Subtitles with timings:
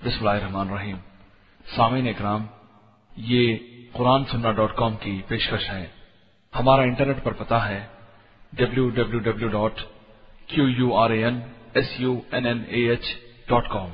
[0.00, 0.98] बिस्मिल्लाहिर्रहमानिर्रहीम।
[1.66, 2.48] सामीन इकराम,
[3.12, 3.42] ये
[3.96, 5.82] कुरान सुन्ना डॉट कॉम की पेशकश है।
[6.52, 7.80] हमारा इंटरनेट पर पता है
[8.52, 9.80] W W W dot
[10.50, 11.42] Q U R A N
[11.76, 13.10] S U N N A H
[13.48, 13.90] dot com.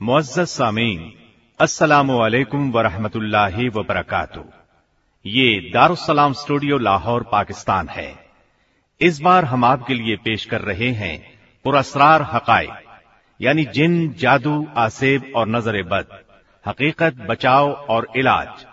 [0.00, 1.12] मुअज़्ज़ज़ सामीन,
[1.60, 4.50] अस्सलामु अलैकुम वरहमतुल्लाहि वबरकातुहू।
[5.24, 8.10] ये दारुस्सलाम स्टूडियो लाहौर, पाकिस्तान है।
[9.00, 11.16] इस बार हम आपके लिए पेश कर रहे हैं
[11.64, 12.66] पुरस्रार हकाय
[13.40, 16.06] यानी जिन जादू, आसेब और नज़र बद,
[16.64, 18.64] हकीकत, बचाव और इलाज।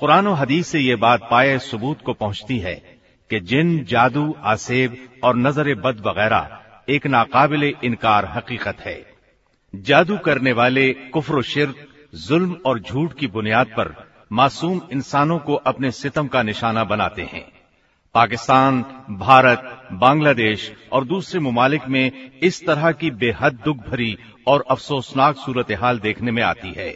[0.00, 2.74] कुरान हदीस से ये बात पाए सबूत को पहुँचती है
[3.30, 8.98] कि जिन जादू, आसेब और नज़र बद वगैरह एक नाकाबिल इनकार हकीकत है।
[9.74, 11.76] जादू करने वाले कुफर शिरक,
[12.14, 13.94] जुल्म और झूठ की बुनियाद पर
[14.32, 17.44] मासूम इंसानों को अपने सितम का निशाना बनाते हैं।
[18.16, 25.36] पाकिस्तान, भारत, बांग्लादेश और दूसरे ममालिक में इस तरह की बेहद दुख भरी और अफसोसनाक
[25.36, 26.90] सूरत हाल देखने में आती है।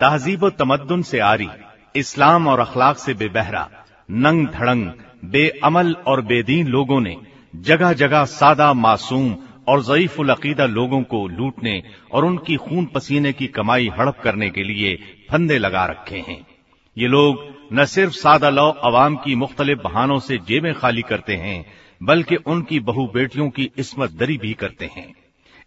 [0.00, 1.48] तहजीब तमद्दुन से आरी,
[1.96, 3.70] इस्लाम और अखलाक से बेबहरा,
[4.10, 4.90] नंग धड़ंग,
[5.24, 7.16] बेअमल और बेदीन लोगों ने
[7.56, 9.36] जगह जगह सादा, मासूम
[9.68, 14.64] और जयीफुल अकीदा लोगों को लूटने और उनकी खून पसीने की कमाई हड़प करने के
[14.64, 14.96] लिए
[15.30, 16.44] फंदे लगा रखे हैं।
[16.96, 17.38] ये लोग
[17.72, 21.64] न सिर्फ़ सादा लौ अवाम की मुख्तलिफ़ बहानों से जेबें खाली करते हैं,
[22.00, 25.14] बल्कि उनकी बहु बेटियों की इसमत दरी भी करते हैं।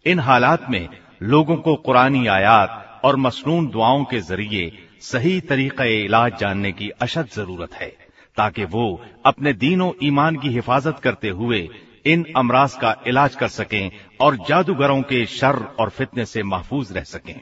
[0.06, 0.88] इन हालात में
[1.22, 4.70] लोगों को कुरानी आयात और मसनून दुआओं के ज़रिए
[5.02, 7.88] सही तरीका इलाज जानने की अशद ज़रूरत है,
[8.36, 11.68] ताकि वो अपने दीनों ईमान की हिफाजत करते हुए
[12.06, 17.04] इन अमराज का इलाज कर सकें और जादूगरों के शर और फितने से महफूज रह
[17.06, 17.40] सकें।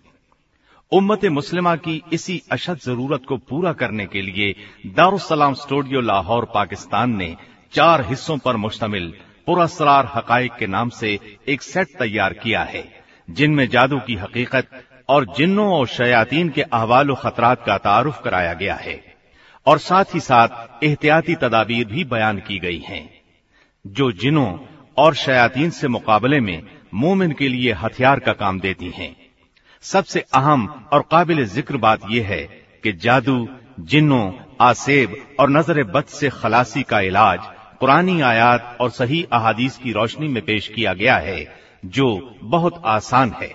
[0.92, 4.54] उम्मत मुस्लिमा की इसी अशद ज़रूरत को पूरा करने के लिए
[4.86, 7.36] दारुसलाम स्टूडियो लाहौर, पाकिस्तान ने
[7.72, 9.12] चार हिस्सों पर मुश्तमिल
[9.46, 11.18] पुरस्रार हकाइक के नाम से
[11.48, 12.84] एक सेट तैयार किया है,
[13.28, 14.68] जिनमें जादू की हकीकत
[15.08, 19.00] और जिन्नों और शयातीन के अहवाल खतरात का तारुफ कराया गया है
[19.66, 23.08] और साथ ही साथ एहतियाती तदाबीर भी बयान की गई हैं।
[23.84, 24.58] जो जिनों
[24.96, 26.62] और शयातीन से मुकाबले में
[26.94, 29.23] मोमिन के लिए हथियार का काम देती हैं।
[29.84, 32.42] सबसे अहम और काबिल ज़िक्र बात यह है
[32.84, 33.46] कि जादू,
[33.82, 37.38] जिन्नों, आसेब और नज़र बद से खलासी का इलाज
[37.80, 41.46] पुरानी आयात और सही अहादीस की रोशनी में पेश किया गया है,
[41.84, 43.50] जो बहुत आसान है।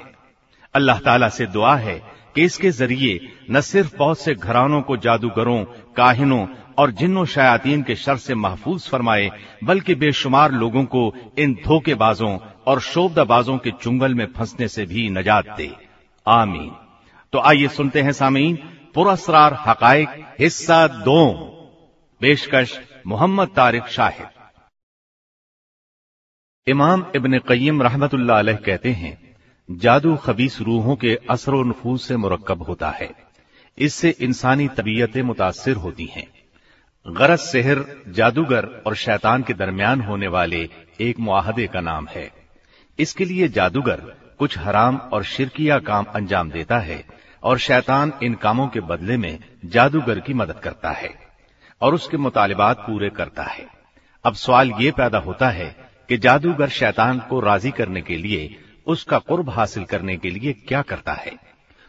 [0.75, 1.97] अल्लाह ताला से दुआ है
[2.35, 3.19] कि इसके ज़रिए
[3.51, 5.63] न सिर्फ़ बहुत से घरानों को जादूगरों,
[5.95, 6.45] काहिनों
[6.77, 9.29] और जिन्नो शयातीन के शर से महफूज फरमाए,
[9.63, 12.37] बल्कि बेशुमार लोगों को इन धोखेबाजों
[12.67, 15.71] और शोबदाबाजों के चुंगल में फंसने से भी नजात दे।
[16.25, 16.71] आमीन।
[17.33, 18.55] तो आइए सुनते हैं सामीन
[18.95, 20.09] पुरस्रार हकाइक
[20.39, 21.21] हिस्सा दो,
[22.21, 24.27] पेशकश मोहम्मद तारिक शाहिद।
[26.67, 29.17] इमाम इबन रहमतुल्लाह अलैह कहते हैं,
[29.69, 33.09] जादू खबीस रूहों के असर नफूज से मुरक्कब होता है।
[33.77, 36.27] इससे इंसानी तबीयतें मुतासर होती हैं।
[37.05, 40.69] गरज सेहर, जादूगर और शैतान के दरमियान होने वाले
[41.01, 42.31] एक मुआहदे का नाम है।
[42.99, 44.01] इसके लिए जादूगर
[44.39, 47.05] कुछ हराम और शिरकिया काम अंजाम देता है
[47.43, 51.09] और शैतान इन कामों के बदले में जादूगर की मदद करता है
[51.81, 53.67] और उसके मुतालिबात पूरे करता है।
[54.25, 55.75] अब सवाल ये पैदा होता है
[56.09, 60.81] कि जादूगर शैतान को राज़ी करने के लिए, उसका कुर्ब हासिल करने के लिए क्या
[60.81, 61.31] करता है?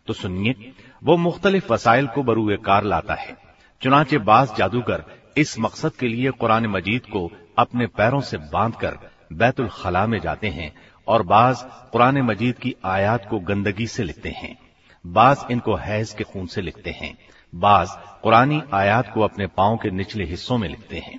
[0.06, 0.72] तो सुनिए,
[1.04, 3.36] वो मुख्तलिफ़ वसाइल को बरूए कार लाता है।
[3.82, 5.04] चुनाचे बाज जादूगर
[5.36, 8.98] इस मकसद के लिए कुरान मजीद को अपने पैरों से बांधकर
[9.32, 11.62] बैतुल खला में जाते हैं और बाज
[11.92, 14.56] कुरान मजीद की आयात को गंदगी से लिखते हैं।
[15.04, 17.16] बाज इनको हैज़ के खून से लिखते हैं।
[17.52, 17.88] बाज
[18.22, 21.18] कुरानी आयात को अपने पाओ के निचले हिस्सों में लिखते हैं।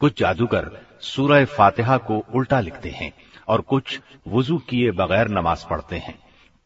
[0.00, 3.12] कुछ जादूगर सूरह फातिहा को उल्टा लिखते हैं
[3.48, 6.18] और कुछ वज़ू किए बगैर नमाज़ पढ़ते हैं।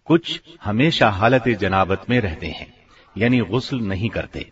[0.07, 2.73] कुछ हमेशा हालत जनाबत में रहते हैं,
[3.19, 4.51] यानी गुस्ल नहीं करते।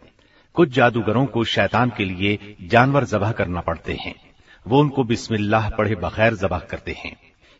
[0.55, 4.15] कुछ जादूगरों को शैतान के लिए जानवर जबह करना पड़ते हैं।
[4.69, 7.17] वो उनको बिस्मिल्लाह पढ़े बगैर जबह करते हैं।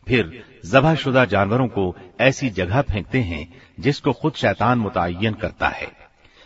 [0.07, 3.47] फिर जबह शुदा जानवरों को ऐसी जगह फेंकते हैं
[3.79, 5.91] जिसको खुद शैतान मुतयन करता है।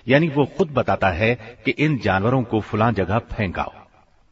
[0.07, 1.33] यानी वो खुद बताता है
[1.65, 3.74] कि इन जानवरों को फुला जगह फेंकाओ।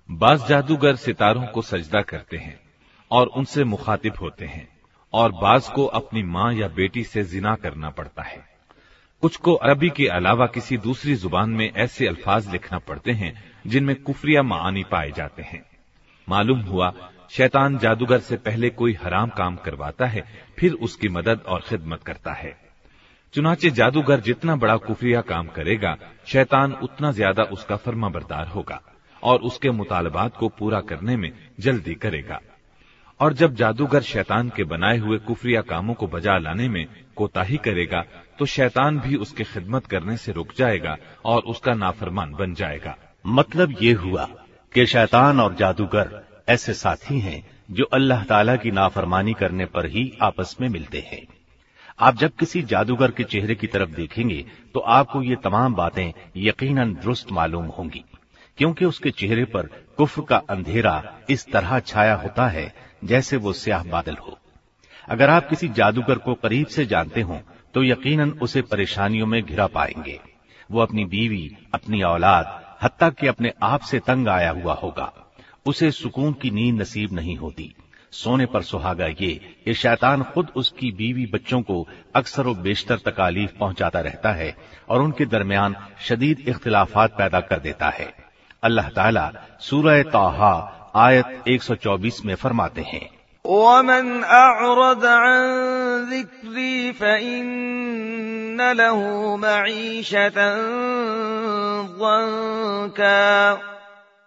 [0.10, 2.60] बाज जादूगर सितारों को सजदा करते हैं
[3.12, 4.68] और उनसे मुखातिब होते हैं
[5.14, 8.44] और बाज को अपनी माँ या बेटी से जिना करना पड़ता है।
[9.22, 13.34] कुछ को अरबी के अलावा किसी दूसरी ज़ुबान में ऐसे अल्फाज लिखना पड़ते हैं
[13.68, 15.64] जिनमें कुफरिया मानी पाए जाते हैं।
[16.30, 16.94] मालूम हुआ
[17.36, 20.24] शैतान जादूगर से पहले कोई हराम काम करवाता है,
[20.58, 22.56] फिर उसकी मदद और खिदमत करता है।
[23.34, 25.96] चुनाचे जादूगर जितना बड़ा कुफरिया काम करेगा,
[26.26, 28.80] शैतान उतना ज़्यादा उसका फर्मा बरदार होगा
[29.24, 32.40] और उसके मुतालबात को पूरा करने में जल्दी करेगा।
[33.20, 36.86] और जब जादूगर शैतान के बनाए हुए कुफरिया कामों को बजा लाने में
[37.16, 38.04] कोताही करेगा
[38.40, 42.96] तो शैतान भी उसकी खिदमत करने से रुक जाएगा और उसका नाफरमान बन जाएगा।
[43.26, 44.26] मतलब ये हुआ
[44.76, 50.12] कि शैतान और जादूगर ऐसे साथी हैं जो अल्लाह ताला की नाफरमानी करने पर ही
[50.22, 51.22] आपस में मिलते हैं।
[52.00, 56.94] आप जब किसी जादूगर के चेहरे की तरफ़ देखेंगे तो आपको ये तमाम बातें यकीनन
[56.94, 58.04] दुरुस्त मालूम होंगी,
[58.58, 63.84] क्योंकि उसके चेहरे पर कुफ्र का अंधेरा इस तरह छाया होता है, जैसे वो स्याह
[63.86, 64.38] बादल हो।
[65.08, 67.42] अगर आप किसी जादूगर को करीब से जानते हो
[67.74, 70.20] तो यकीनन उसे परेशानियों में घिरा पाएँगे।
[70.70, 75.12] वो अपनी बीवी, अपनी औलाद हत्या कि अपने आप से तंग आया हुआ होगा।
[75.66, 77.76] उसे सुकून की नींद नसीब नहीं होती।
[78.12, 83.54] सोने पर सुहागा ये कि शैतान खुद उसकी बीवी बच्चों को अक्सर व बेशतर तकालीफ
[83.60, 84.56] पहुंचाता रहता है
[84.90, 88.14] और उनके दरमियान शदीद इख्तिलाफात पैदा कर देता है।
[88.64, 90.54] अल्लाह ताला सूरह ताहा
[90.96, 93.10] आयत 124 में फरमाते हैं।
[93.46, 95.04] वमन अरद
[96.10, 100.62] जिक्री फ़इन्न लहू मईशतन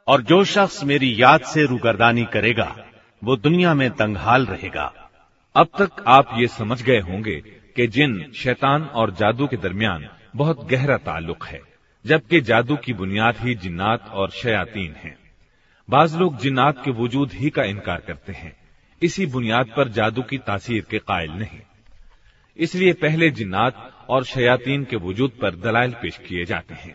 [0.09, 2.87] और जो शख्स मेरी याद से रूगरदानी करेगा,
[3.25, 5.11] वो दुनिया में तंगहाल रहेगा।
[5.57, 7.41] अब तक आप ये समझ गए होंगे
[7.77, 11.61] कि जिन शैतान और जादू के दरमियान बहुत गहरा ताल्लुक है,
[12.07, 15.17] जबकि जादू की बुनियाद ही जिन्नात और शयातीन है।
[15.91, 18.57] बाज लोग जिन्नात के वजूद ही का इनकार करते हैं।
[19.03, 21.61] इसी बुनियाद पर जादू की तासीर के कायल नहीं।
[22.57, 26.95] इसलिए पहले जिन्नात और शयातीन के वजूद पर दलाइल पेश किए जाते हैं।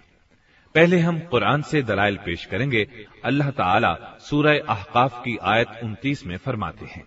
[0.75, 2.87] पहले हम कुरान से दलाइल पेश करेंगे
[3.25, 7.07] अल्लाह ताला सूरह अहकाफ की आयत उनतीस में फरमाते हैं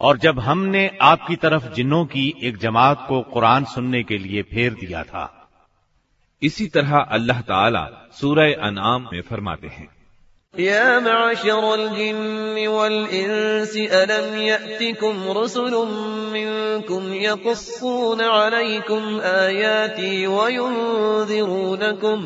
[0.00, 4.72] और जब हमने आपकी तरफ जिन्नों की एक जमात को कुरान सुनने के लिए फेर
[4.74, 5.24] दिया था
[6.42, 9.88] इसी तरह अल्लाह ताला सूरह अनाम में फरमाते हैं
[10.53, 15.93] या मशर जिन्न वल इंस अलम यअतिकुम रसुलुम
[16.31, 22.19] मिनकुम यक़ुस्सून अलैकुम आयाती वयुनज़िरूनकुम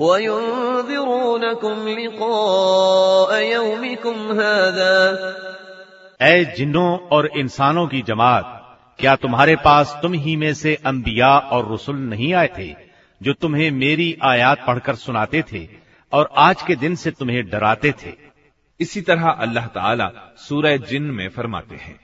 [0.00, 4.40] वयुनज़िरूनकुम लिक़ाअ यौमिकुम
[6.22, 8.56] ऐ जिन्नों और इंसानों की जमात
[8.98, 12.72] क्या तुम्हारे पास तुम ही में से अंबिया और रसुल नहीं आए थे
[13.20, 15.68] जो तुम्हें मेरी आयात पढ़कर सुनाते थे
[16.12, 18.12] और आज के दिन से तुम्हें डराते थे।
[18.80, 22.00] इसी तरह अल्लाह ताला सूरह जिन में फरमाते हैं।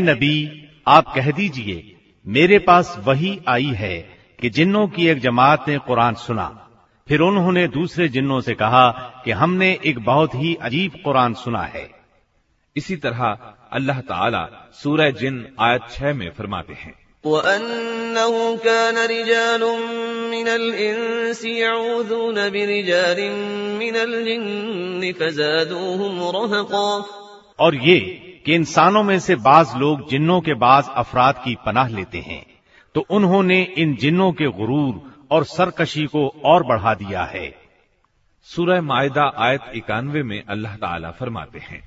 [0.00, 1.96] नबी आप कह दीजिए
[2.26, 6.68] मेरे पास वही आई है कि जिन्नों की एक जमात ने कुरान सुना।
[7.08, 8.90] फिर उन्होंने दूसरे जिन्नों से कहा
[9.24, 11.95] कि हमने एक बहुत ही अजीब कुरान सुना है।
[12.76, 13.24] इसी तरह
[13.72, 16.94] अल्लाह ताला सूरह जिन आयत छह में फरमाते हैं।
[27.58, 27.98] और ये
[28.46, 32.44] कि इंसानों में से बाज लोग जिन्नों के बाज अफराद की पनाह लेते हैं
[32.94, 35.00] तो उन्होंने इन जिन्नों के गुरूर
[35.30, 37.48] और सरकशी को और बढ़ा दिया है।
[38.46, 41.82] सूरह मायदा आयत इक्यानवे में अल्लाह ताला फरमाते हैं।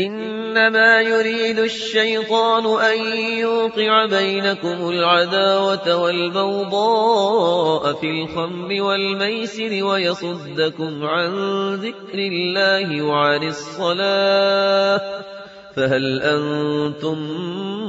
[0.00, 3.00] इन्नमा युरीदु शैतान अन
[3.38, 11.36] यूक़िअ बैनकुम अल-अदावत वल-बग़दाअ फिल खम्रि वल-मैसिरि वयसुद्दकुम अन
[11.82, 14.96] ज़िक्रिल्लाहि वअनिस-सलाह
[15.76, 17.20] फहल अंतुम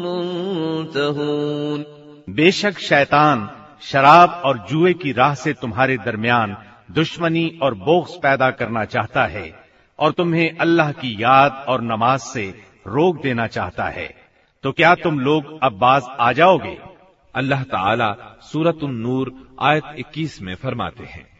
[0.03, 1.85] मुंतहून
[2.35, 3.49] बेशक शैतान
[3.93, 6.57] शराब और जुए की राह से तुम्हारे दरमियान
[6.95, 9.62] दुश्मनी और बोक्स पैदा करना चाहता है
[10.03, 12.53] और तुम्हें अल्लाह की याद और नमाज़ से
[12.87, 14.15] रोक देना चाहता है।
[14.63, 16.77] तो क्या तुम लोग अब बाज आ जाओगे?
[17.35, 21.33] अल्लाह ताला सूरत नूर आयत 21 में फरमाते हैं।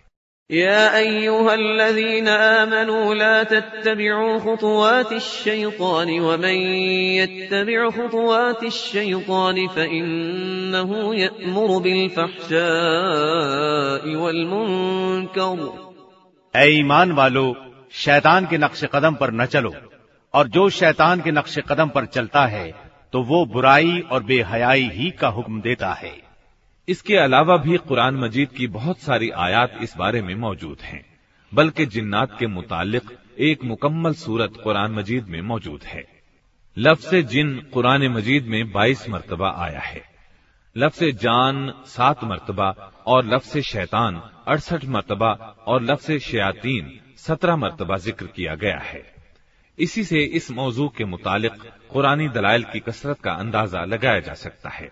[0.52, 6.76] या अय्युहल्लज़ीन आमनू ला तत्तबिउ खुतुवाति शैतान वमन
[7.20, 15.74] यत्तबिउ खुतुवाति शैतान फइन्नहु यअमुरु बिल फहशाइ वल मुनकर
[16.56, 17.56] ऐ ईमान वालो
[17.94, 19.74] शैतान के नक्श कदम पर न चलो।
[20.34, 22.72] और जो शैतान के नक्श कदम पर चलता है
[23.14, 26.12] तो वो बुराई और बेहयाई ही का हुक्म देता है।
[26.88, 31.04] इसके अलावा भी कुरान मजीद की बहुत सारी आयात इस बारे में मौजूद हैं,
[31.52, 36.04] बल्कि जिन्नात के मुतालिक एक मुकम्मल सूरत कुरान मजीद में मौजूद है।
[36.78, 40.04] लफ्ज जिन कुरान मजीद में 22 मरतबा आया है।
[40.76, 42.70] लफ्ज जान सात मरतबा
[43.08, 45.32] और लफ्ज शैतान अड़सठ मरतबा
[45.68, 46.92] और लफ्ज शयातीन
[47.26, 49.02] सत्रह मरतबा ज़िक्र किया गया है।
[49.78, 51.54] इसी से इस मौजू के मुतालिक
[51.92, 54.90] कुरानी दलाइल की कसरत का अंदाज़ा लगाया जा सकता है।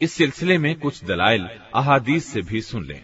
[0.00, 3.00] इस सिलसिले में कुछ दलाइल अहादीस से भी सुन लें।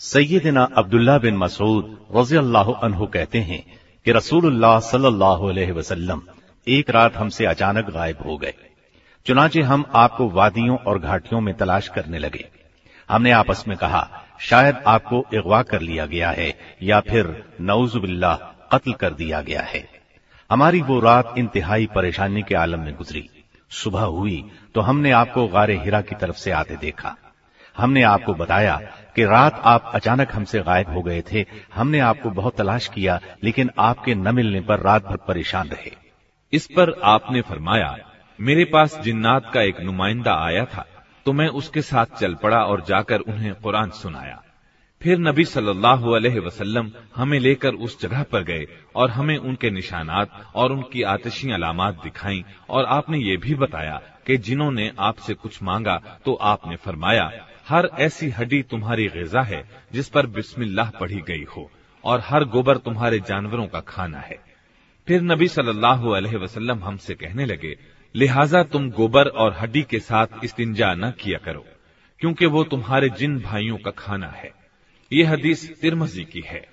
[0.00, 2.72] सैयदना अब्दुल्ला बिन मसूद रज़ी अल्लाह
[3.06, 3.62] कहते हैं
[4.06, 6.22] कि रसूलुल्लाह सल्लल्लाहु अलैहि वसल्लम
[6.66, 8.54] एक रात हमसे अचानक गायब हो गए।
[9.26, 12.48] चुनाचे हम आपको वादियों और घाटियों में तलाश करने लगे।
[13.08, 14.08] हमने आपस में कहा
[14.40, 16.52] शायद आपको अगवा कर लिया गया है,
[16.82, 18.34] या फिर नौजुबिल्ला
[18.72, 19.88] कत्ल कर दिया गया है।
[20.50, 23.28] हमारी वो रात इंतहाई परेशानी के आलम में गुजरी।
[23.70, 27.16] सुबह हुई तो हमने आपको गारे हिरा की तरफ़ से आते देखा।
[27.76, 28.76] हमने आपको बताया
[29.16, 33.70] कि रात आप अचानक हमसे गायब हो गए थे। हमने आपको बहुत तलाश किया, लेकिन
[33.78, 35.92] आपके न मिलने पर रात भर परेशान रहे।
[36.52, 37.96] इस पर आपने फरमाया,
[38.40, 40.86] मेरे पास जिन्नात का एक नुमाइंदा आया था।
[41.26, 44.42] तो मैं उसके साथ चल पड़ा और जाकर उन्हें कुरान सुनाया।
[45.00, 48.66] फिर नबी सल्लल्लाहु अलैहि वसल्लम हमें लेकर उस जगह पर गए
[48.96, 54.36] और हमें उनके निशानात और उनकी आतिशी अलामत दिखाई और आपने ये भी बताया कि
[54.38, 57.30] जिन्होंने आपसे कुछ मांगा तो आपने फरमाया,
[57.68, 61.70] हर ऐसी हड्डी तुम्हारी गजा है जिस पर बिस्मिल्लाह पढ़ी गई हो
[62.04, 64.38] और हर गोबर तुम्हारे जानवरों का खाना है।
[65.08, 67.76] फिर नबी सल्लल्लाहु अलैहि वसल्लम हमसे कहने लगे
[68.16, 71.64] लिहाजा तुम गोबर और हड्डी के साथ इस्तिंजा न किया करो,
[72.20, 74.50] क्योंकि वो तुम्हारे जिन भाइयों का खाना है।
[75.10, 76.64] ये हदीस तिरमजी की है।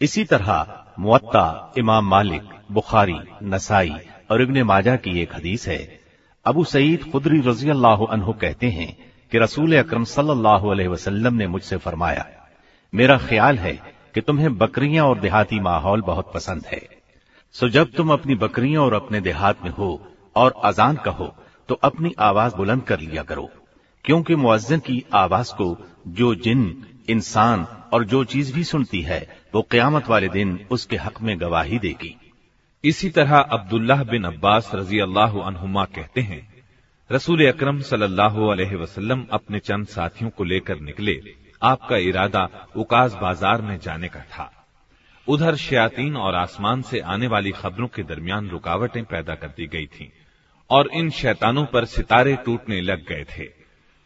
[0.00, 3.94] इसी तरह मुअत्ता, इमाम मालिक, बुखारी, नसाई
[4.30, 5.80] और इब्ने माजा की एक हदीस है।
[6.46, 8.92] अबू सईद खुदरी रज़ी अल्लाह कहते हैं
[9.32, 10.74] कि रसूल अक्रम सल्लल्लाहु
[11.30, 12.26] ने मुझसे फरमाया,
[12.92, 13.72] मेरा ख्याल है
[14.14, 16.82] कि तुम्हें बकरियाँ और देहाती माहौल बहुत पसंद है।
[17.54, 19.90] सो जब तुम अपनी बकरियाँ और अपने देहात में हो
[20.36, 21.34] और अजान कहो
[21.68, 23.50] तो अपनी आवाज़ बुलंद कर लिया करो,
[24.04, 25.76] क्योंकि मुअज्जन की आवाज़ को
[26.08, 26.62] जो जिन,
[27.08, 29.20] इंसान और जो चीज़ भी सुनती है,
[29.54, 32.14] वो क्यामत वाले दिन उसके हक में गवाही देगी।
[32.84, 36.40] इसी तरह अब्दुल्लाह बिन अब्बास रज़ी अल्लाह कहते हैं,
[37.10, 41.20] रसूल अकरम वसल्लम अपने चंद साथियों को लेकर निकले।
[41.62, 44.50] आपका इरादा उकाज बाज़ार में जाने का था।
[45.28, 49.86] उधर शयातीन और आसमान से आने वाली खबरों के दरमियान रुकावटें पैदा कर दी गई
[49.88, 50.08] थीं।
[50.72, 53.46] और इन शैतानों पर सितारे टूटने लग गए थे।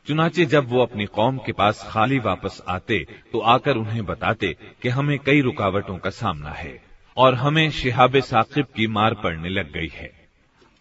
[0.06, 2.98] चुनाचे जब वो अपनी कौम के पास खाली वापस आते
[3.32, 6.78] तो आकर उन्हें बताते कि हमें कई रुकावटों का सामना है,
[7.16, 10.10] और हमें शिहाब साकिब की मार पड़ने लग गई है।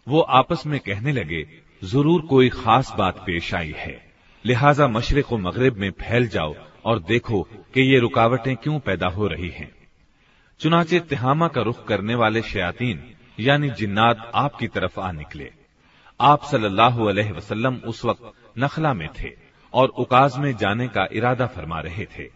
[0.06, 1.46] वो आपस में कहने लगे,
[1.82, 4.00] ज़रूर कोई खास बात पेश आई है।
[4.44, 7.42] लिहाजा मशरक मगरब में फैल जाओ और देखो
[7.74, 9.70] कि ये रुकावटें क्यों पैदा हो रही हैं।
[10.60, 13.02] चुनाचे तिहामा का रुख करने वाले शयातीन,
[13.38, 15.50] यानी जिन्नात, आपकी तरफ़ आ निकले।
[16.20, 19.30] आप सल्लल्लाहु अलैहि वसल्लम उस वक्त नखला में थे
[19.72, 22.28] और उकाज में जाने का इरादा फरमा रहे थे।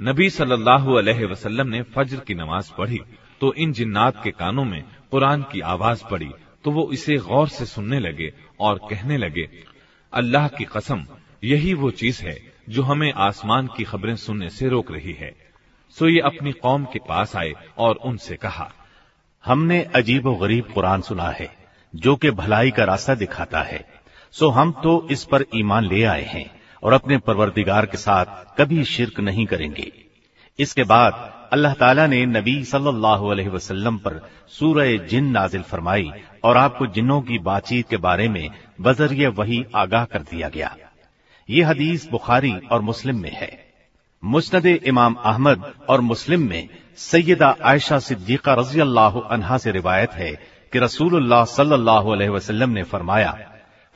[0.00, 3.00] नबी सल्लल्लाहु अलैहि वसल्लम ने फज्र की नमाज़ पढ़ी
[3.40, 6.30] तो इन जिन्नात के कानों में कुरान की आवाज़ पड़ी
[6.64, 9.48] तो वो इसे गौर से सुनने लगे और कहने लगे,
[10.12, 11.06] अल्लाह की कसम,
[11.44, 12.36] यही वो चीज़ है
[12.68, 15.34] जो हमें आसमान की खबरें सुनने से रोक रही है।
[15.96, 18.70] सो ये अपनी कौम के पास आए और उनसे कहा,
[19.44, 21.63] हमने अजीब गरीब कुरान सुना है।
[21.94, 23.84] जो कि भलाई का रास्ता दिखाता है।
[24.34, 26.50] सो हम तो इस पर ईमान ले आए हैं
[26.82, 29.90] और अपने परवरदिगार के साथ कभी शिरक नहीं करेंगे।
[30.58, 36.10] इसके बाद अल्लाह ताला ने नबी सल्लल्लाहु अलैहि वसल्लम पर सूरह जिन नाजिल फरमाई
[36.44, 38.48] और आपको जिन्नों की बातचीत के बारे में
[38.80, 40.76] बजरिए वही आगाह कर दिया गया।
[41.48, 43.50] ये हदीस बुखारी और मुस्लिम में है।
[44.22, 50.32] मुस्नद इमाम अहमद और मुस्लिम में सैयदा आयशा सिद्दीका रज़ी अल्लाह अनहा से रिवायत है
[50.74, 53.32] कि रसूलुल्लाह सल्लल्लाहु अलैहि वसल्लम ने फरमाया,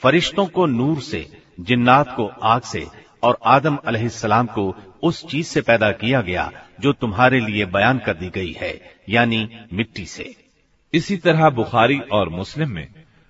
[0.02, 1.26] फरिश्तों को नूर से,
[1.61, 2.87] जिन्नात को आग से
[3.23, 8.14] और आदम अलैहिस्सलाम को उस चीज़ से पैदा किया गया जो तुम्हारे लिए बयान कर
[8.14, 8.73] दी गई है,
[9.08, 10.35] यानी मिट्टी से।
[10.92, 12.87] इसी तरह बुखारी और मुस्लिम में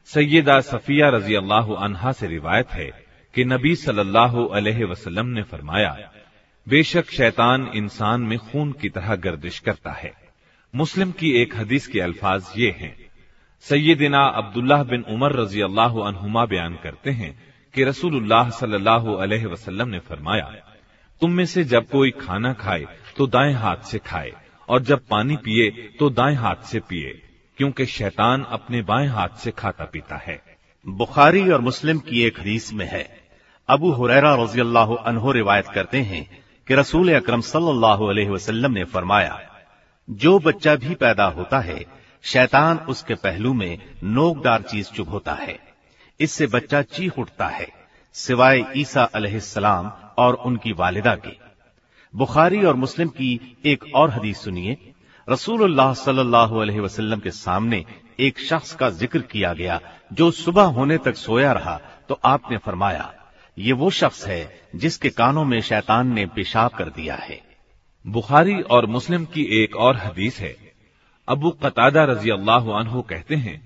[0.09, 2.91] सैयदा सफिया रज़ी अल्लाह अनहा से रिवायत है
[3.35, 5.97] कि नबी सल्लल्लाहु अलैहि वसल्लम ने फरमाया,
[6.67, 10.13] बेशक शैतान इंसान में खून की तरह गर्दिश करता है।
[10.75, 12.97] मुस्लिम की एक हदीस के अल्फाज ये हैं
[13.67, 17.33] सैयदिना अब्दुल्लाह बिन उमर रज़ी अल्लाह बयान करते हैं
[17.75, 19.47] कि रसूलुल्लाह सल्लल्लाहु अलैहि
[19.85, 20.45] ने फरमाया,
[21.23, 22.85] तुम में से जब कोई खाना खाए
[23.17, 24.33] तो दाएँ हाथ से खाए,
[24.69, 27.11] और जब पानी पिए तो दाएँ हाथ से पिए,
[27.59, 30.41] क्योंकि शैतान अपने बाएँ हाथ से खाता पीता है।
[30.87, 33.07] बुखारी और मुस्लिम की एक हदीस में है।
[33.69, 36.25] अबू हुरैरा रज़ी अल्लाह अनहो रिवायत करते हैं
[36.69, 39.39] कि रसूल अकरम सल्लल्लाहु अलैहि ने फरमाया,
[40.09, 41.85] जो बच्चा भी पैदा होता है
[42.25, 45.59] शैतान उसके पहलू में नोकदार चीज़ चुभोता है।
[46.21, 47.67] इससे बच्चा चीख उठता है,
[48.15, 51.37] सिवाय ईसा अलैहिस्सलाम और उनकी वालिदा के।
[52.15, 54.77] बुखारी और मुस्लिम की एक और हदीस सुनिए।
[55.29, 57.85] रसूलुल्लाह सल्लल्लाहु अलैहि वसल्लम के सामने
[58.21, 63.13] एक शख्स का ज़िक्र किया गया, जो सुबह होने तक सोया रहा तो आपने फरमाया,
[63.57, 67.41] ये वो शख्स है जिसके कानों में शैतान ने पेशाब कर दिया है।
[68.05, 70.57] बुखारी और मुस्लिम की एक और हदीस है
[71.29, 73.57] अबू कतादा रज़ी अल्लाह कहते हैं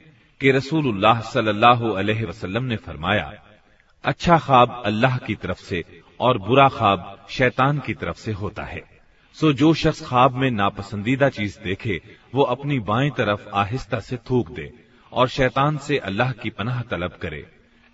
[0.40, 3.32] कि रसूलुल्लाह सल्लल्लाहु अलैहि वसल्लम ने फरमाया
[4.04, 5.84] अच्छा ख्वाब अल्लाह की तरफ़ से
[6.20, 8.82] और बुरा ख्वाब शैतान की तरफ़ से होता है।
[9.36, 12.00] सो जो शख्स ख्वाब में नापसंदीदा चीज़ देखे,
[12.34, 14.70] वो अपनी बाएँ तरफ़ आहिस्ता से थूक दे
[15.12, 17.44] और शैतान से अल्लाह की पनाह तलब करे।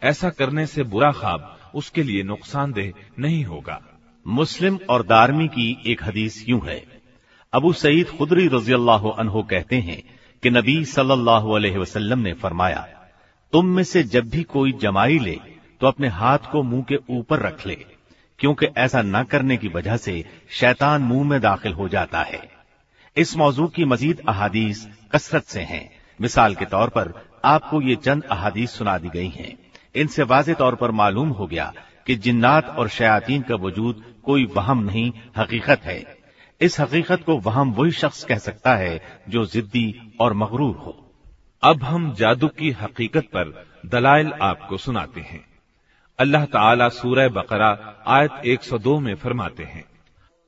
[0.03, 3.81] ऐसा करने से बुरा ख्वाब उसके लिए नुकसानदेह नहीं होगा।
[4.27, 6.98] मुस्लिम और दारमी की एक हदीस यूँ है।
[7.53, 10.03] अबू सईद खुदरी रज़ी अल्लाह अनहो कहते हैं
[10.43, 12.87] कि नबी सल्लल्लाहु अलैहि वसल्लम ने फरमाया,
[13.53, 15.39] तुम में से जब भी कोई जमाई ले
[15.81, 17.75] तो अपने हाथ को मुँह के ऊपर रख ले,
[18.39, 22.43] क्योंकि ऐसा न करने की वजह से शैतान मुँह में दाखिल हो जाता है।
[23.17, 25.89] इस मौजू की मजीद अहादीस कसरत से हैं।
[26.21, 27.13] मिसाल के तौर पर
[27.47, 29.57] आपको ये चंद अहादीस सुना दी गई हैं।
[29.95, 31.73] इनसे वाज तौर पर मालूम हो गया
[32.07, 36.18] कि जिन्नात और शयातीन का वजूद कोई वहम नहीं, हकीकत है।
[36.62, 39.88] इस हकीकत को वहम वही शख्स कह सकता है जो जिद्दी
[40.22, 40.96] और मगरूर हो
[41.64, 43.54] अब हम जादू की हकीकत पर
[43.92, 45.44] दलाइल आपको सुनाते हैं
[46.20, 47.72] अल्लाह ताला सूरह बकरा
[48.18, 49.86] आयत 102 में फरमाते हैं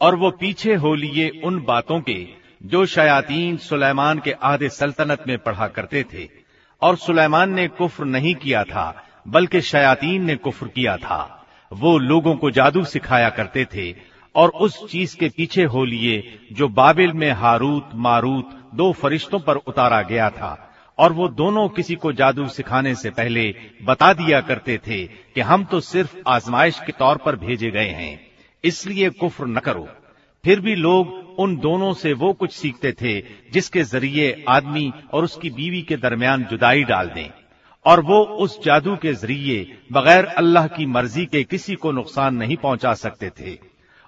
[0.00, 2.18] और वो पीछे हो लिए उन बातों के
[2.62, 6.28] जो शयातीन सुलेमान के आधे सल्तनत में पढ़ा करते थे
[6.82, 8.86] और सुलेमान ने कुफ्र नहीं किया था
[9.28, 11.18] बल्कि शयातीन ने कुफ्र किया था
[11.71, 13.95] वो लोगों को जादू सिखाया करते थे
[14.35, 19.55] और उस चीज़ के पीछे हो लिए जो बाबिल में हारूत, मारूत दो फरिश्तों पर
[19.55, 24.77] उतारा गया था। और वो दोनों किसी को जादू सिखाने से पहले बता दिया करते
[24.77, 28.27] थे कि हम तो सिर्फ़ आजमाइश के तौर पर भेजे गए हैं।
[28.63, 29.87] इसलिए कुफ्र न करो।
[30.43, 31.07] फिर भी लोग
[31.39, 33.19] उन दोनों से वो कुछ सीखते थे
[33.53, 37.42] जिसके ज़रिए आदमी और उसकी बीवी के दरमियान जुदाई डाल दें।
[37.85, 42.57] और वो उस जादू के ज़रिए बगैर अल्लाह की मर्ज़ी के किसी को नुकसान नहीं
[42.57, 43.57] पहुँचा सकते थे।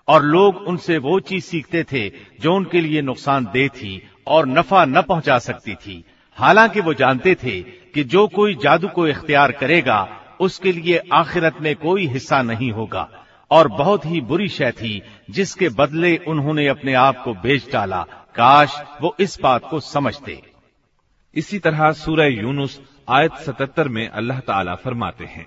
[0.07, 2.09] और लोग उनसे वो चीज़ सीखते थे
[2.41, 6.03] जो उनके लिए नुकसान दे थी और नफा न पहुँचा सकती थी।
[6.37, 11.75] हालाँकि वो जानते थे कि जो कोई जादू को इख्तियार करेगा, उसके लिए आखिरत में
[11.75, 13.09] कोई हिस्सा नहीं होगा।
[13.51, 18.01] और बहुत ही बुरी शय थी, जिसके बदले उन्होंने अपने आप को बेच डाला।
[18.35, 20.41] काश वो इस बात को समझते।
[21.35, 25.46] इसी तरह सूरह यूनुस आयत 77 में अल्लाह ताला फरमाते हैं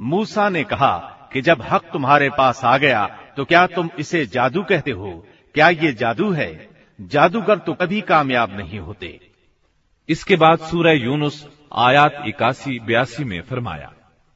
[0.00, 0.96] मूसा ने कहा
[1.32, 5.12] कि जब हक तुम्हारे पास आ गया तो क्या तुम इसे जादू कहते हो
[5.54, 6.50] क्या ये जादू है
[6.98, 9.18] जादूगर तो कभी कामयाब नहीं होते
[10.08, 11.46] इसके बाद सूरह यूनुस
[11.80, 13.92] आयात इक्यासी बयासी में फरमाया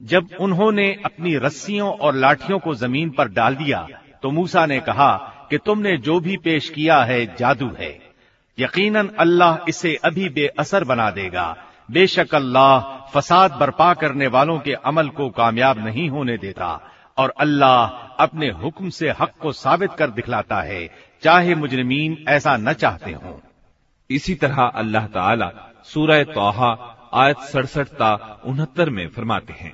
[0.00, 3.86] जब उन्होंने अपनी रस्सियों और लाठियों को जमीन पर डाल दिया
[4.22, 5.12] तो मूसा ने कहा
[5.50, 7.90] कि तुमने जो भी पेश किया है जादू है
[8.57, 11.55] यकीनन अल्लाह इसे अभी बेअसर बना देगा।
[11.91, 12.79] बेशक अल्लाह
[13.13, 16.69] फसाद बर्पा करने वालों के अमल को कामयाब नहीं होने देता,
[17.17, 17.85] और अल्लाह
[18.23, 20.87] अपने हुक्म से हक को साबित कर दिखलाता है,
[21.23, 23.37] चाहे मुजरमीन ऐसा न चाहते हों।
[24.09, 25.51] इसी तरह अल्लाह ताला
[25.83, 26.71] सूरह तोहा,
[27.13, 29.73] आयत सड़सठ ता उनहत्तर में फरमाते हैं।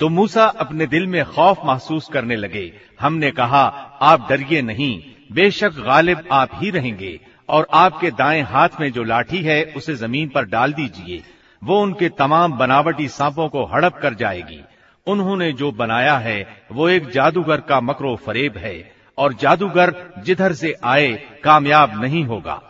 [0.00, 3.62] तो मूसा अपने दिल में खौफ महसूस करने लगे हमने कहा
[4.02, 4.94] आप डरिए नहीं
[5.32, 10.28] बेशक गालिब आप ही रहेंगे और आपके दाएं हाथ में जो लाठी है उसे जमीन
[10.28, 11.22] पर डाल दीजिए
[11.62, 14.62] वो उनके तमाम बनावटी सांपों को हड़प कर जाएगी
[15.06, 16.36] उन्होंने जो बनाया है
[16.72, 18.76] वो एक जादूगर का मकरो फरेब है
[19.18, 21.12] और जादूगर जिधर से आए
[21.44, 22.60] कामयाब नहीं होगा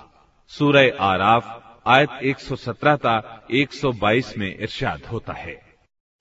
[0.50, 3.14] सूरह आराफ आयत 117 ता
[3.54, 5.62] 122 में इरशाद होता है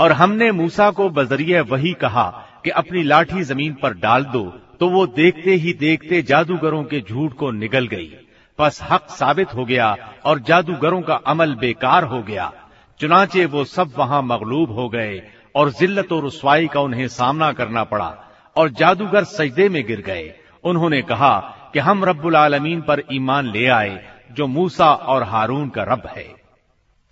[0.00, 2.24] और हमने मूसा को बजरिया वही कहा
[2.64, 4.44] कि अपनी लाठी जमीन पर डाल दो
[4.79, 8.13] तो वो देखते ही देखते जादूगरों के झूठ को निगल गई।
[8.59, 12.51] बस हक साबित हो गया और जादूगरों का अमल बेकार हो गया।
[12.99, 15.21] चुनाचे वो सब वहाँ मगलूब हो गए
[15.55, 18.15] और जिल्लत और रसवाई का उन्हें सामना करना पड़ा
[18.55, 20.33] और जादूगर सजदे में गिर गए।
[20.63, 21.39] उन्होंने कहा
[21.73, 26.27] कि हम रब्बुल आलमीन पर ईमान ले आए, जो मूसा और हारून का रब है।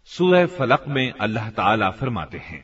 [0.06, 2.64] सूरह फलक में अल्लाह ताला फरमाते हैं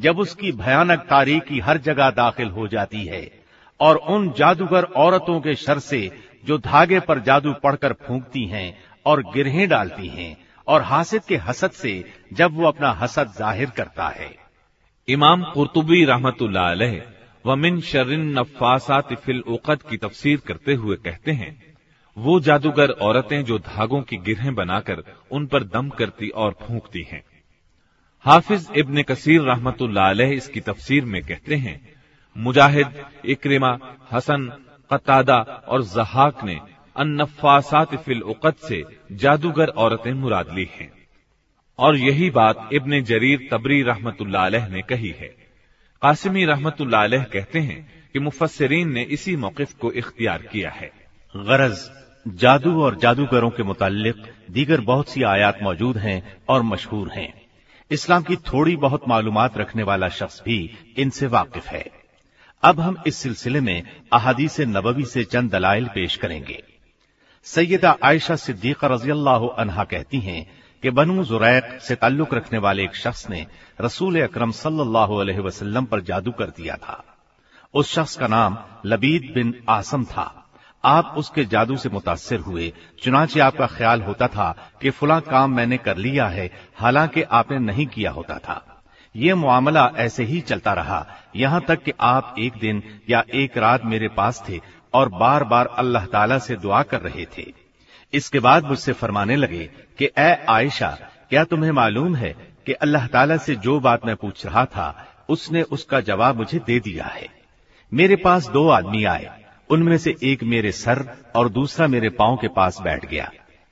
[0.00, 3.22] जब उसकी भयानक तारीखी हर जगह दाखिल हो जाती है
[3.80, 6.00] और उन जादूगर औरतों के शर से
[6.44, 8.68] जो धागे पर जादू पढ़कर फूंकती हैं
[9.06, 10.36] और गिरहें डालती हैं
[10.66, 11.92] और हासिद के हसद से
[12.32, 14.30] जब वो अपना हसद ज़ाहिर करता है।
[15.08, 17.00] इमाम कुर्तुबी अलैह
[17.44, 21.52] वमिन शर्रिन नफासात फिल उकद की तफसीर करते हुए कहते हैं,
[22.16, 27.22] वो जादूगर औरतें जो धागों की गिरहें बनाकर उन पर दम करती और फूंकती हैं
[28.24, 31.88] हाफिज इब्न कसीर रहमतुल्लाह इसकी तफसीर में कहते हैं,
[32.38, 33.78] मुजाहिद, इक्रिमा,
[34.12, 36.60] हसन, कतादा और जहाक ने
[36.96, 40.92] अन्नफासात फिल उकद से जादूगर औरतें मुराद ली हैं।
[41.78, 45.28] और यही बात इब्न जरीर तबरी रहमतुल्लाह ने कही है।
[46.02, 50.92] कासिमी रहमतुल्लाह कहते हैं कि मुफसरीन ने इसी मौकफ को इख्तियार किया है।
[51.36, 51.90] गरज,
[52.28, 54.16] जादू और जादूगरों के मुतालिक
[54.50, 57.39] दीगर बहुत सी आयात मौजूद हैं और मशहूर हैं।
[57.90, 61.90] इस्लाम की थोड़ी बहुत मालूम रखने वाला शख्स भी इनसे वाकिफ है।
[62.62, 66.62] अब हम इस सिलसिले में अहादीस नबवी से चंद दलाइल पेश करेंगे।
[67.44, 70.50] सैयदा आयशा सिद्दीक रज़ी अल्लाह कहती हैं
[70.82, 73.46] कि बनु जुरैक से ताल्लुक रखने वाले एक शख्स ने
[73.80, 77.04] रसूल अक्रम सल्लल्लाहु पर जादू कर दिया था।
[77.74, 80.39] उस शख्स का नाम लबीद बिन आसम था।
[80.84, 85.76] आप उसके जादू से मुतासर हुए। चुनाचे आपका ख्याल होता था कि फुला काम मैंने
[85.76, 88.82] कर लिया है, हालाँकि आपने नहीं किया होता था।
[89.16, 93.84] ये मामला ऐसे ही चलता रहा। यहाँ तक कि आप एक दिन या एक रात
[93.84, 94.60] मेरे पास थे
[94.94, 97.52] और बार बार अल्लाह ताला से दुआ कर रहे थे।
[98.12, 100.98] इसके बाद मुझसे फरमाने लगे कि, ए आयशा,
[101.30, 102.32] क्या तुम्हें मालूम है
[102.66, 106.80] कि अल्लाह ताला से जो बात मैं पूछ रहा था, उसने उसका जवाब मुझे दे
[106.80, 107.28] दिया है?
[107.94, 109.39] मेरे पास दो आदमी आए।
[109.70, 113.30] उनमें से एक मेरे सर और दूसरा मेरे पाँव के पास बैठ गया।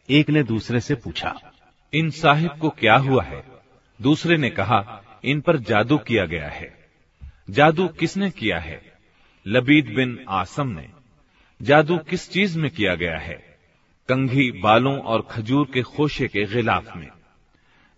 [0.08, 1.34] एक ने दूसरे से पूछा,
[1.92, 3.44] इन साहिब को क्या हुआ है?
[4.02, 6.76] दूसरे ने कहा, इन पर जादू किया गया है।
[7.50, 8.82] जादू किसने किया है?
[9.46, 10.88] लबीद बिन आसम ने।
[11.62, 13.58] जादू किस चीज़ में किया गया है?
[14.08, 17.08] कंघी बालों और खजूर के खोशे के खिलाफ में।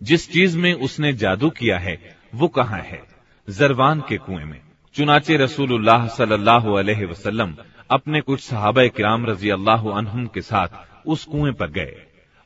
[0.03, 3.01] जिस चीज़ में उसने जादू किया है, वो कहाँ है?
[3.49, 4.61] जरवान के कुएँ में।
[4.95, 7.55] चुनाचे रसूलुल्लाह सल्लल्लाहु अलैहि वसल्लम
[7.91, 11.95] अपने कुछ सहाबा किराम रज़ी अल्लाह अनहुम के साथ उस कुएँ पर गए।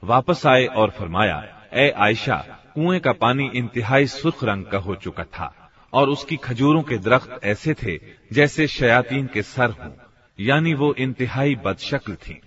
[0.03, 1.37] वापस आए और फरमाया,
[1.73, 2.37] ए आयशा,
[2.75, 5.51] कुएँ का पानी इंतहाई सुर्ख रंग का हो चुका था
[5.93, 7.97] और उसकी खजूरों के दरख्त ऐसे थे
[8.31, 9.91] जैसे शयातीन के सर हों,
[10.39, 12.39] यानी वो इंतहाई बदशक्ल थी।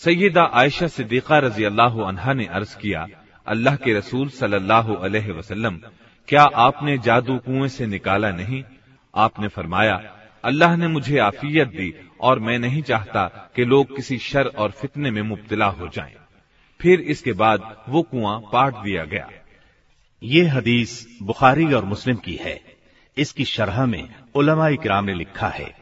[0.00, 3.06] सैयदा आयशा सिद्दीका रज़ी अल्लाह अनहा ने अर्ज़ किया,
[3.46, 5.80] अल्लाह के रसूल सल्लल्लाहु अलैहि
[6.28, 8.62] क्या आपने जादू कुएँ से निकाला नहीं?
[9.14, 10.00] आपने फरमाया
[10.44, 13.26] अल्लाह ने मुझे आफियत दी और मैं नहीं चाहता
[13.56, 16.14] कि लोग किसी शर और फितने में मुब्तला हो जाएँ।
[16.80, 19.28] फिर इसके बाद वो कुआँ पाट दिया गया।
[20.22, 22.60] ये हदीस बुखारी और मुस्लिम की है।
[23.16, 25.74] इसकी शरह में उलमा इकराम ने लिखा है,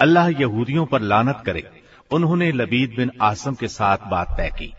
[0.00, 1.68] अल्लाह यहूदियों पर लानत करे।
[2.10, 4.72] उन्होंने लबीद बिन आसम के साथ बात तय की।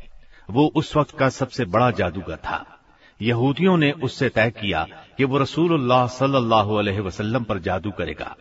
[0.49, 2.65] वो उस वक्त का सबसे बड़ा जादूगर था।
[3.19, 4.85] यहूदियों ने उससे तय किया
[5.17, 8.35] कि वो रसूलुल्लाह सल्लल्लाहु पर जादू करेगा।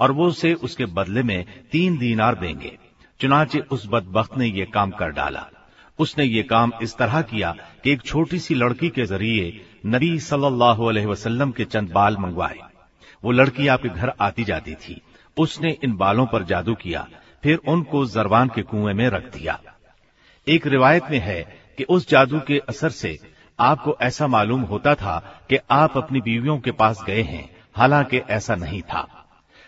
[0.00, 2.78] और वो उसे उसके बदले में तीन दीनार देंगे।
[3.20, 5.46] चुनाचे उस बदबख्त ने यह काम कर डाला।
[5.98, 10.86] उसने ये काम इस तरह किया कि एक छोटी सी लड़की के ज़रिए नबी सल्लल्लाहु
[10.86, 12.58] अलैहि वसल्लम के चंद बाल मंगवाए।
[13.24, 15.00] वो लड़की आपके घर आती जाती थी।
[15.38, 17.08] उसने इन बालों पर जादू किया,
[17.42, 19.60] फिर उनको जरवान के कुएँ में रख दिया।
[20.48, 23.18] एक रिवायत में है कि उस जादू के असर से
[23.60, 28.54] आपको ऐसा मालूम होता था कि आप अपनी बीवियों के पास गए हैं, हालाँकि ऐसा
[28.54, 29.17] नहीं था।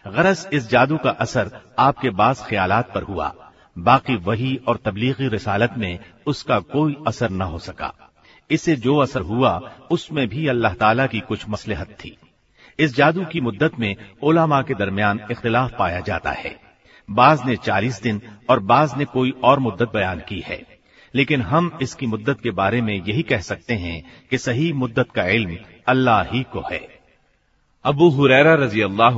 [0.06, 3.34] गरज इस जादू का असर आपके बास ख्यालात पर हुआ।
[3.78, 8.12] बाकी वही और तबलीगी रिसालत में उसका कोई असर न हो सका।
[8.50, 9.60] इससे जो असर हुआ,
[9.90, 12.16] उसमें भी अल्लाह ताला की कुछ मसलहत थी।
[12.78, 16.60] इस जादू की मुद्दत में ओलामा के दरमियान इख्तिलाफ पाया जाता है।
[17.10, 20.66] बाज ने चालीस दिन और बाज ने कोई और मुद्दत बयान की है।
[21.14, 25.24] लेकिन हम इसकी मुद्दत के बारे में यही कह सकते हैं कि सही मुद्दत का
[25.24, 27.00] इल्म अल्लाह ही को है।
[27.84, 29.14] अबू हुरैरा रज़ी अल्लाह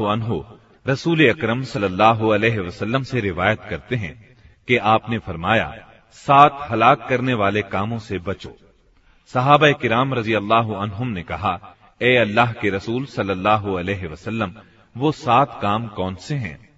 [0.86, 4.36] रसूल अक्रम वसल्लम से रिवायत करते हैं
[4.68, 5.74] कि आपने फरमाया,
[6.10, 8.56] सात हलाक करने वाले कामों से बचो।
[9.26, 14.52] साहब किराम रज़ी अल्लाह ने कहा, ए अल्लाह के रसूल सल्लल्लाहु अलैहि वसल्लम,
[14.96, 16.68] वो सात काम कौन से हैं?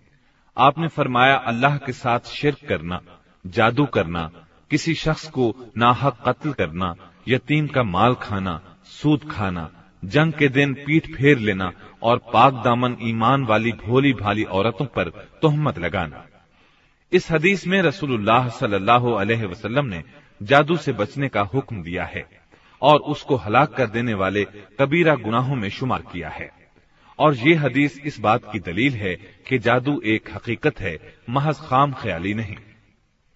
[0.56, 3.00] आपने फरमाया, अल्लाह के साथ शिरक करना,
[3.46, 4.30] जादू करना,
[4.70, 6.94] किसी शख्स को नाहक कत्ल करना,
[7.28, 9.70] यतीम का माल खाना, सूद खाना,
[10.04, 11.72] जंग के दिन पीठ फेर लेना
[12.04, 15.08] और पाक दामन ईमान वाली भोली भाली औरतों पर
[15.42, 16.24] तोहमत लगाना।
[17.12, 20.02] इस हदीस में रसूलुल्लाह सल्लल्लाहु अलैहि वसल्लम ने
[20.40, 22.24] जादू से बचने का हुक्म दिया है
[22.82, 24.44] और उसको हलाक कर देने वाले
[24.80, 26.50] कबीरा गुनाहों में शुमार किया है।
[27.18, 29.14] और ये हदीस इस बात की दलील है
[29.48, 30.98] कि जादू एक हकीकत है,
[31.30, 32.56] महज खाम ख्याली नहीं।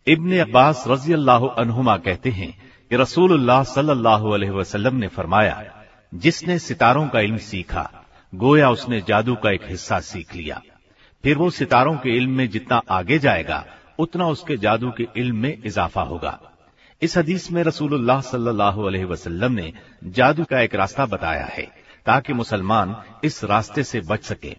[0.06, 2.50] इब्न अब्बास रज़ी अल्लाह कहते हैं
[2.90, 5.64] कि रसूलुल्लाह सल्लल्लाहु अलैहि वसल्लम ने फरमाया,
[6.12, 7.90] जिसने सितारों का इल्म सीखा
[8.34, 10.62] गोया उसने जादू का एक हिस्सा सीख लिया।
[11.24, 13.66] फिर वो सितारों के इल्म में जितना आगे जाएगा,
[13.98, 16.40] उतना उसके जादू के इल्म में इजाफा होगा।
[17.02, 19.72] इस हदीस में रसूलुल्लाह सल्लल्लाहु अलैहि वसल्लम ने
[20.04, 21.68] जादू का एक रास्ता बताया है,
[22.06, 24.56] ताकि मुसलमान इस रास्ते से बच सके।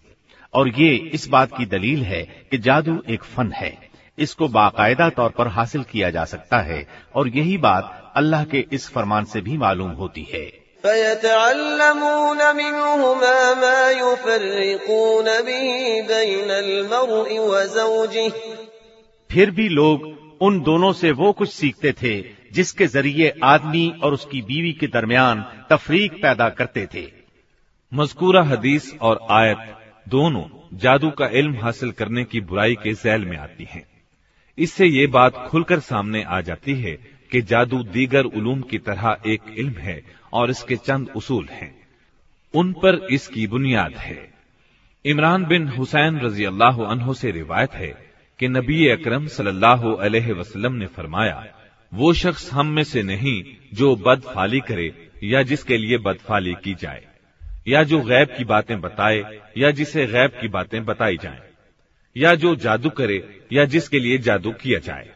[0.53, 5.29] और ये इस बात की दलील है कि जादू एक फन है। इसको बाकायदा तौर
[5.29, 9.57] पर हासिल किया जा सकता है, और यही बात अल्लाह के इस फरमान से भी
[9.57, 10.68] मालूम होती है।
[19.31, 20.05] फिर भी लोग
[20.41, 22.13] उन दोनों से वो कुछ सीखते थे
[22.51, 27.05] जिसके ज़रिए आदमी और उसकी बीवी के दरमियान तफरीक पैदा करते थे
[27.93, 29.75] मजकूरा हदीस और आयत
[30.09, 30.43] दोनों
[30.77, 33.87] जादू का इल्म हासिल करने की बुराई के जैल में आती हैं।
[34.57, 39.41] इससे ये बात खुलकर सामने आ जाती है कि जादू दीगर उलूम की तरह एक
[39.57, 40.01] इल्म है
[40.33, 41.73] और इसके चंद उसूल हैं।
[42.53, 44.17] उन पर इसकी बुनियाद है।
[45.05, 47.93] इमरान बिन हुसैन रज़ी अल्लाह अनहो से रिवायत है
[48.39, 51.45] कि नबी अकरम सल्लल्लाहु ने फरमाया,
[51.91, 57.05] वो शख्स हम में से नहीं जो बदफाली करे या जिसके लिए बदफाली की जाए,
[57.67, 59.23] या जो गैब की बातें बताए
[59.57, 61.39] या जिसे गैब की बातें बताई जाएँ,
[62.15, 65.09] या जो जादू करे या जिसके लिए जादू किया जाए।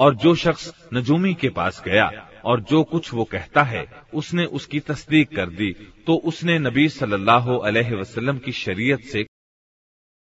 [0.00, 2.10] और जो शख्स नजूमी के पास गया
[2.44, 5.70] और जो कुछ वो कहता है, उसने उसकी तस्दीक कर दी।
[6.06, 9.26] तो उसने नबी सल्लल्लाहु अलैहि वसल्लम की शरीयत से